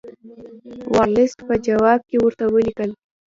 ورلسټ 0.93 1.37
په 1.47 1.55
جواب 1.65 1.99
کې 2.09 2.17
ورته 2.19 2.45
ولیکل. 2.55 2.89